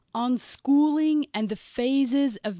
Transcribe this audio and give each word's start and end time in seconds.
ON 0.15 0.35
SCHOOLING 0.39 1.27
AND 1.31 1.49
THE 1.49 1.55
PHASES 1.55 2.37
OF 2.37 2.43
MR. 2.49 2.49